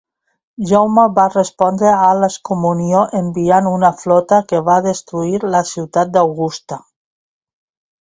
[0.69, 6.85] Jaume va respondre a l'excomunió enviant una flota que va destruir la ciutat d'Augusta.